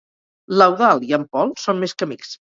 [0.59, 2.35] L'Eudald i en Pol són més que amics.